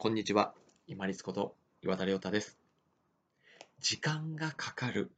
[0.00, 0.54] こんにちは。
[0.86, 2.56] 今立こと岩田亮太です。
[3.80, 5.10] 時間がかかる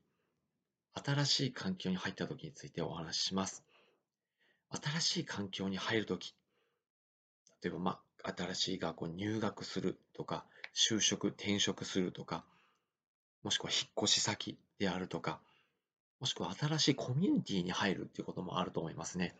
[0.95, 3.63] 新しい環境に入った時についてお話しします。
[4.71, 6.35] 新しい環境に入る時、
[7.63, 12.47] 例えば、まあ、新しい学校入学するとか、就職、転職するとか、
[13.43, 15.41] もしくは引っ越し先であるとか、
[16.21, 19.35] もしくは新しいコミュニティに入るっていうこともあると思いますね。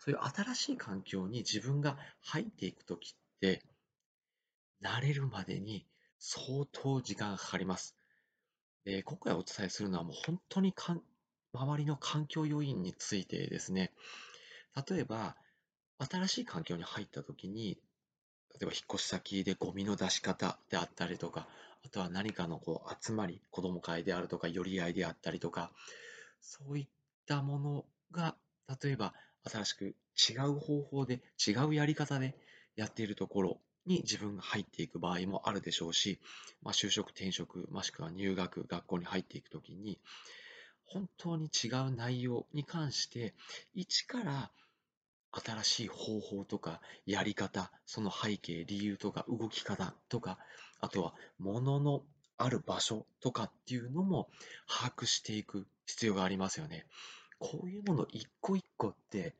[0.00, 3.62] そういう新しい環境に自分が入っていくときって、
[4.82, 5.86] 慣れるまでに
[6.18, 7.96] 相当時間がかかります。
[8.84, 11.02] で今回お伝えするのはもう本当にかん
[11.52, 13.92] 周りの環境要因についてですね。
[14.88, 15.36] 例えば、
[15.98, 17.78] 新しい環境に入ったときに、
[18.52, 21.48] 例えば引っ越し先でゴミの出し方であったりとか、
[21.84, 25.72] あとは何かのこう集まり、子供会であるとか、寄り合いであったりとか、
[26.40, 26.88] そういっ
[27.26, 28.36] たものが、
[28.82, 29.12] 例えば
[29.44, 29.84] 新しく
[30.16, 32.36] 違う方法で、違うやり方で
[32.76, 36.18] やっているところに自分が入っていく場合もあるでしょうし、
[36.62, 39.98] まあ、就職、転職、もしくは入学、学校に入っていくときに、
[40.86, 43.34] 本当に違う内容に関して、
[43.74, 44.50] 一から
[45.32, 50.38] 新しい方法とかやり方、その背景、理由とか動き方とか、
[50.80, 52.02] あとは物の
[52.36, 54.28] ある場所とかっていうのも
[54.66, 56.86] 把握していく必要がありますよね。
[57.38, 59.34] こういうもの一個一個って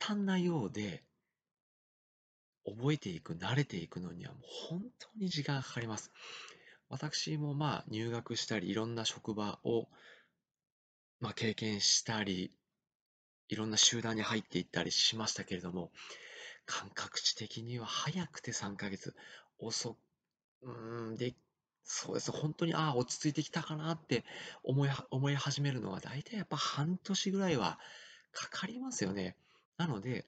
[0.00, 1.04] 単なようで、
[2.64, 6.10] 覚えていく、慣れていくのにはもう本当に時間がかかります。
[6.88, 9.88] 私もまあ入学したり、いろんな職場を
[11.20, 12.52] まあ経験したり、
[13.48, 15.92] いろんな集団に入っていったりしましたけれども、
[16.66, 19.14] 感覚値的には早くて3ヶ月、
[19.58, 19.96] 遅
[20.62, 21.34] うん、で、
[21.84, 22.30] そうです。
[22.30, 24.24] 本当に、ああ、落ち着いてきたかなって
[24.62, 27.78] 思い思い始めるのは、大体やっぱ半年ぐらいは
[28.32, 29.36] かかりますよね。
[29.80, 30.26] なので、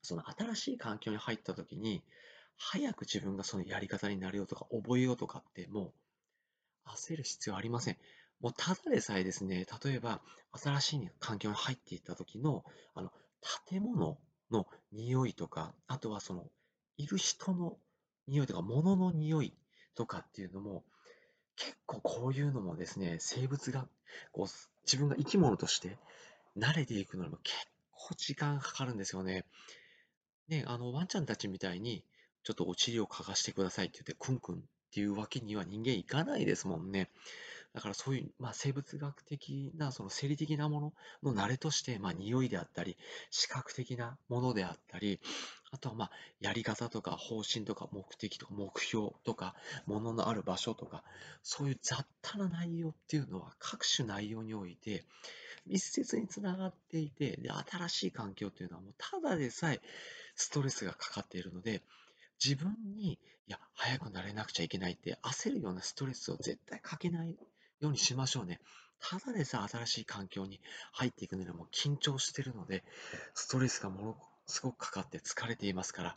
[0.00, 2.02] その新しい環境に入った時に、
[2.56, 5.92] 早く自分がそのやり方になれようとか覚えようとかっても
[6.86, 7.98] う焦る必要ありません。
[8.40, 12.64] もうただでさえですね、例えば新しい環境に入っていった時の
[12.94, 13.12] あの
[13.68, 14.16] 建物
[14.50, 16.46] の匂いとか、あとはその
[16.96, 17.76] いる人の
[18.28, 19.52] 匂いとか物の匂い
[19.94, 20.84] とかっていうのも
[21.56, 23.86] 結構こういうのもですね、生物が
[24.32, 24.46] こう
[24.86, 25.98] 自分が生き物として
[26.56, 27.69] 慣れていくのにも結
[28.16, 29.44] 時間かかるんですよね。
[30.48, 32.04] ね、あの、ワンちゃんたちみたいに、
[32.42, 37.10] ちょっとお尻をかがしてくださいって言って、クンクンっていうわけには人間いかないですもんね。
[37.72, 40.92] だからそういう、まあ、生物学的な、その生理的なも
[41.22, 42.96] のの慣れとして、まあ、匂いであったり、
[43.30, 45.20] 視覚的なものであったり、
[45.70, 49.54] あとは、まあ、やり方とか方針とか目的とか目標とか、
[49.86, 51.04] もののある場所とか、
[51.44, 55.04] そういう雑多な内容っていうのは各種内容において、
[55.66, 59.80] 密接につながっていて、で、新しい環境っていうのはもうただでさえ
[60.34, 61.82] ストレスがかかっているので、
[62.42, 63.18] 自分に、い
[63.48, 67.36] や、早くなれなくちゃいけないって焦るようなストレスを絶対かけない
[67.80, 68.60] ようにしましょうね。
[68.98, 70.60] ただでさ新しい環境に
[70.92, 72.84] 入っていくのにも緊張してるので、
[73.34, 76.16] ストレスがものすごくかかって疲れていますから、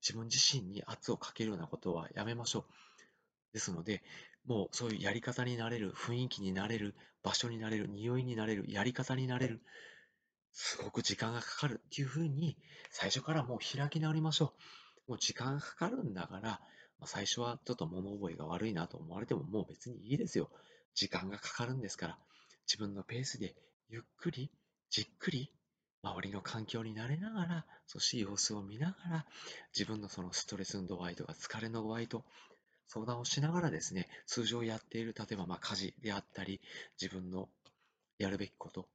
[0.00, 2.64] 自分自身に圧をかけるようなことはやめましょう。
[3.52, 4.02] ですので、
[4.46, 9.62] もうそういうやり方になれる、雰囲気になれる、場所になれる、匂いになれる、やり方になれる、
[10.52, 12.56] すごく時間がかかるっていうふうに、
[12.90, 14.81] 最初からもう開き直りましょう。
[15.08, 16.60] もう時間かかるんだから、
[16.98, 20.50] まあ、最初はちょっと物覚えが悪いなと思われてももう別にいいですよ。
[20.94, 22.18] 時間がかかるんですから、
[22.66, 23.54] 自分のペースで
[23.88, 24.50] ゆっくり、
[24.90, 25.50] じっくり、
[26.02, 29.26] 周りの環境に慣れながら、そして様子を見ながら、
[29.76, 32.24] 自分のそのストレスの度合いとか疲れの度合いと
[32.86, 36.60] 相談をしながらですね、通常やっている、例えばまあ家事であったり、
[37.00, 37.48] 自分の
[38.18, 38.88] やるべきこと、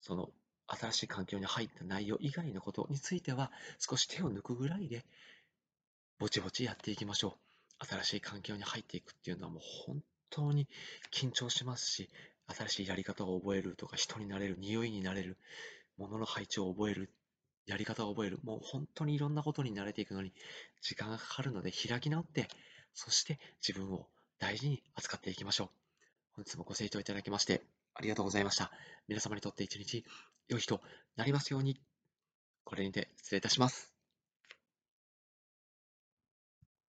[0.00, 0.30] その
[0.78, 5.04] 新しい環境に入った内容以外のことについては、少し手を抜くぐらいで、
[6.18, 7.38] ぼちぼちやっていきましょ
[7.80, 7.86] う。
[7.86, 10.68] 新しい環境に入っていくっていうのはもう本当に
[11.12, 12.10] 緊張しますし、
[12.46, 15.36] 新しいやり方を覚えるとか、人になれる、匂いになれる、
[15.96, 17.10] 物の配置を覚える、
[17.66, 20.32] やり方を覚える、もう本当にいろんなことに慣れていくのに
[20.82, 22.48] 時間がかかるので開き直って
[22.94, 24.06] そして自分を
[24.38, 25.68] 大事に扱っていきましょう。
[26.32, 27.62] 本日もご清聴いただきまして
[27.94, 28.70] ありがとうございました。
[29.08, 30.04] 皆様にとって一日
[30.48, 30.80] 良い日と
[31.16, 31.80] なりますように。
[32.64, 33.99] これにて失礼いたします。